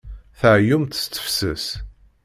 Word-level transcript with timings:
Tɛeyyumt 0.39 0.99
s 1.01 1.03
tefses. 1.05 1.65